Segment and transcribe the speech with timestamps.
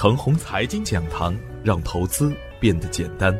[0.00, 3.38] 腾宏财经讲堂，让投资变得简单。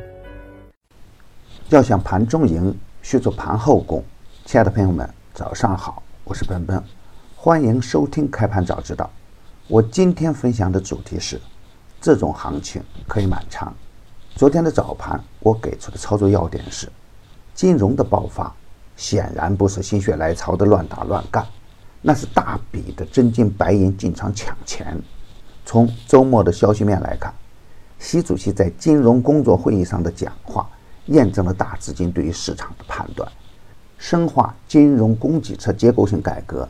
[1.71, 4.05] 要想盘中赢，需做盘后功。
[4.45, 6.79] 亲爱的朋友们，早上好，我是奔奔，
[7.35, 9.09] 欢迎收听开盘早知道。
[9.69, 11.41] 我今天分享的主题是：
[11.99, 13.75] 这种行情可以满仓。
[14.35, 16.93] 昨天的早盘，我给出的操作要点是：
[17.55, 18.55] 金融的爆发
[18.99, 21.43] 显然不是心血来潮的乱打乱干，
[22.03, 24.95] 那是大笔的真金白银进场抢钱。
[25.65, 27.33] 从周末的消息面来看，
[27.99, 30.69] 习主席在金融工作会议上的讲话，
[31.07, 33.31] 验证了大资金对于市场的判断。
[33.99, 36.69] 深化金融供给侧结构性改革，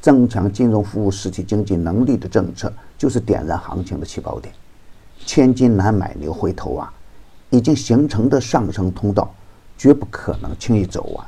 [0.00, 4.52] 增强金融服务实体经济能力的政策，就是点燃行情的起爆点。
[5.24, 6.92] 千金难买牛回头啊！
[7.50, 9.32] 已经形成的上升通道，
[9.78, 11.26] 绝不可能轻易走完。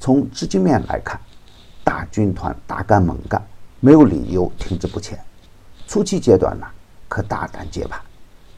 [0.00, 1.20] 从资金面来看，
[1.84, 3.40] 大军团大干猛干，
[3.78, 5.16] 没有理由停滞不前。
[5.90, 6.64] 初期阶段呢，
[7.08, 8.00] 可大胆接盘，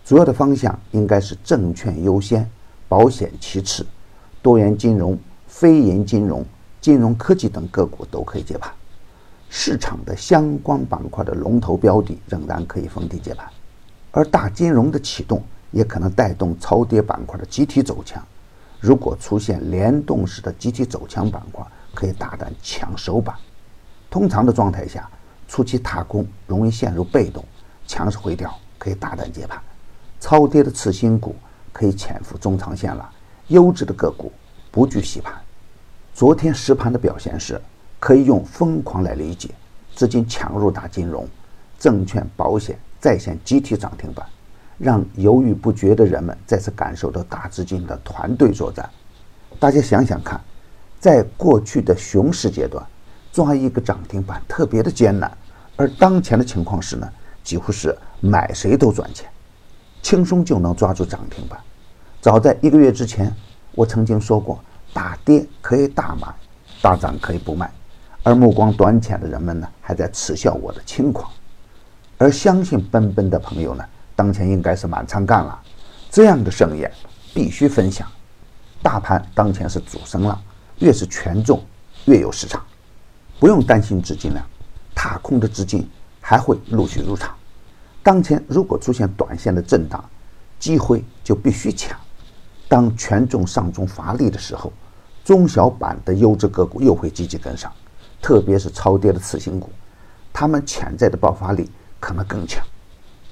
[0.04, 2.46] 主要的方向应该是证券优先，
[2.91, 3.86] 保险其次，
[4.42, 6.44] 多元金融、非银金融、
[6.78, 8.70] 金融科技等个股都可以接盘。
[9.48, 13.48] 市场的相关板块的龙头标的仍然可以逢低接盘，
[14.11, 18.22] 而大金融的启动也可能带动超跌板块的集体走强。
[18.78, 23.34] 如果出现联动式的集体走强板块，可以大胆抢首板。
[24.11, 25.08] 通常的状态下。
[25.53, 27.45] 初期踏空容易陷入被动，
[27.86, 29.61] 强势回调可以大胆接盘，
[30.19, 31.36] 超跌的次新股
[31.75, 33.06] 可以潜伏中长线了，
[33.48, 34.33] 优质的个股
[34.70, 35.34] 不惧洗盘。
[36.14, 37.61] 昨天实盘的表现是，
[38.00, 39.50] 可以用疯狂来理解，
[39.95, 41.28] 资金强入大金融、
[41.78, 44.27] 证券、保险再现集体涨停板，
[44.78, 48.89] 让犹豫不决的人们再次感受到大资金的团队作战。
[49.61, 50.41] 大家想想看，
[50.98, 52.83] 在过去的熊市阶段，
[53.34, 55.30] 抓一个涨停板特别的艰难。
[55.77, 57.09] 而当前的情况是呢，
[57.42, 59.28] 几乎是买谁都赚钱，
[60.03, 61.59] 轻松就能抓住涨停板。
[62.20, 63.34] 早在一个月之前，
[63.73, 66.29] 我曾经说过，大跌可以大买，
[66.80, 67.70] 大涨可以不卖。
[68.23, 71.29] 而目光短浅的人们呢，还在耻笑我的轻狂。
[72.19, 75.61] 而相信奔奔的朋友呢，当前应该是满仓干了。
[76.08, 76.89] 这样的盛宴
[77.35, 78.07] 必须分享。
[78.83, 80.41] 大盘当前是主升浪，
[80.79, 81.64] 越是权重，
[82.05, 82.63] 越有市场，
[83.41, 84.46] 不用担心资金量。
[85.02, 85.85] 踏空的资金
[86.20, 87.35] 还会陆续入场。
[88.05, 90.05] 当前如果出现短线的震荡，
[90.61, 91.98] 机会就必须抢。
[92.68, 94.73] 当权重上中乏力的时候，
[95.24, 97.73] 中小板的优质个股又会积极跟上，
[98.20, 99.70] 特别是超跌的次新股，
[100.33, 102.64] 他们潜在的爆发力可能更强。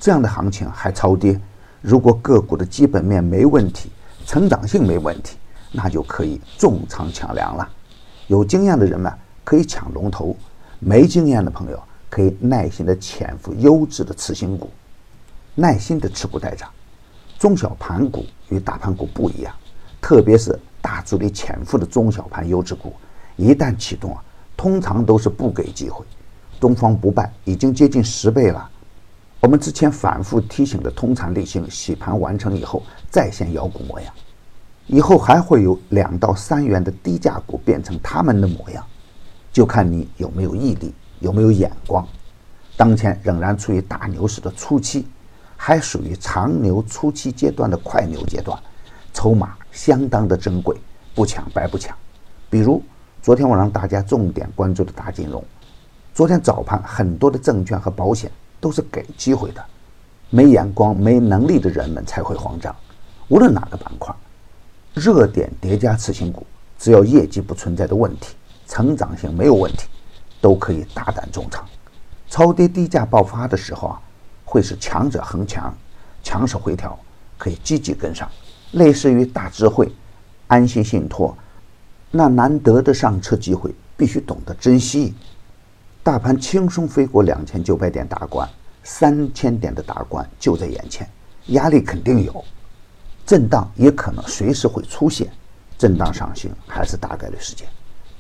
[0.00, 1.40] 这样的行情还超跌，
[1.80, 3.92] 如果个股的基本面没问题，
[4.26, 5.36] 成长性没问题，
[5.70, 7.68] 那就可以重仓抢粮了。
[8.26, 9.12] 有经验的人们
[9.44, 10.36] 可以抢龙头。
[10.80, 14.70] 没经验的朋友可以耐心的潜伏优质的次新股，
[15.54, 16.68] 耐心的持股待涨。
[17.38, 19.54] 中小盘股与大盘股不一样，
[20.00, 22.94] 特别是大主力潜伏的中小盘优质股，
[23.36, 24.24] 一旦启动啊，
[24.56, 26.04] 通常都是不给机会。
[26.58, 28.68] 东方不败已经接近十倍了。
[29.40, 34.12] 我们之前反复提醒的通常类型洗盘完成以后再现妖股模样，
[34.86, 38.84] 以后还会有两到三元的低价股变成他们的模样。
[39.52, 42.06] 就看你有没有毅力，有没有眼光。
[42.76, 45.06] 当前仍然处于大牛市的初期，
[45.56, 48.58] 还属于长牛初期阶段的快牛阶段，
[49.12, 50.76] 筹码相当的珍贵，
[51.14, 51.96] 不抢白不抢。
[52.48, 52.82] 比如
[53.20, 55.44] 昨天我让大家重点关注的大金融，
[56.14, 58.30] 昨天早盘很多的证券和保险
[58.60, 59.62] 都是给机会的，
[60.30, 62.74] 没眼光、没能力的人们才会慌张。
[63.28, 64.14] 无论哪个板块，
[64.94, 66.46] 热点叠加次新股，
[66.78, 68.34] 只要业绩不存在的问题。
[68.70, 69.88] 成长性没有问题，
[70.40, 71.66] 都可以大胆重仓。
[72.28, 74.00] 超跌低价爆发的时候啊，
[74.44, 75.74] 会是强者恒强，
[76.22, 76.96] 强势回调
[77.36, 78.30] 可以积极跟上。
[78.70, 79.92] 类似于大智慧、
[80.46, 81.36] 安心信托，
[82.12, 85.16] 那难得的上车机会必须懂得珍惜。
[86.04, 88.48] 大盘轻松飞过两千九百点大关，
[88.84, 91.04] 三千点的大关就在眼前，
[91.46, 92.44] 压力肯定有，
[93.26, 95.28] 震荡也可能随时会出现，
[95.76, 97.66] 震荡上行还是大概率事件。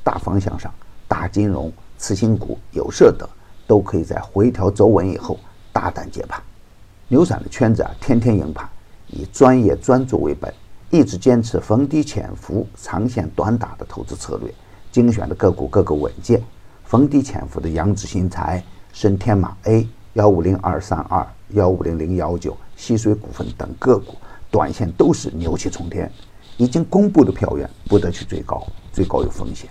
[0.02, 0.72] 大方向上，
[1.06, 3.28] 大金融、次新股、有色等
[3.66, 5.38] 都可以在回调走稳以后
[5.72, 6.40] 大胆接盘。
[7.08, 8.68] 牛散的圈子啊，天天赢盘，
[9.08, 10.52] 以专业专注为本，
[10.90, 14.52] 一直坚持逢低潜伏、长线短打的投资策略。
[14.92, 16.42] 精选的个股个个稳健，
[16.84, 18.60] 逢低潜伏的扬子新材、
[18.92, 24.16] 深天马 A、幺五零二三二、幺五零零幺九、西水股份等个股，
[24.50, 26.10] 短线都是牛气冲天。
[26.56, 29.70] 已经公布的票源不得去追高，追高有风险。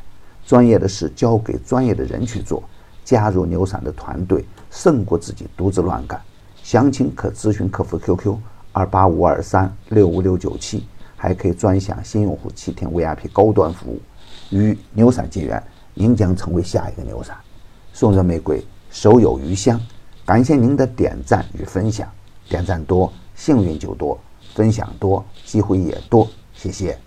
[0.50, 2.64] 专业的事交给专业的人去做，
[3.06, 6.20] 加入牛散的团队胜过自己独自乱干。
[6.64, 8.36] 详情可咨询客服 QQ
[8.72, 14.02] 二八五二三六五六九七，还可以专享新用户七天 VIP 高端服务。
[14.50, 15.62] 与牛散结缘，
[15.94, 17.38] 您将成为下一个牛散。
[17.94, 18.60] 送人玫瑰，
[18.90, 19.80] 手有余香。
[20.26, 22.12] 感谢您的点赞与分享，
[22.50, 24.20] 点赞多幸运就多，
[24.56, 26.28] 分享多机会也多。
[26.56, 26.98] 谢谢。